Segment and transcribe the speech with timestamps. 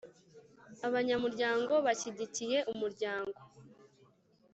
[0.87, 3.39] abanyamuryango bashyigikiye Umuryango